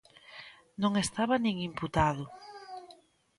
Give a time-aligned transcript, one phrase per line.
[0.81, 2.25] Non estaba nin imputado.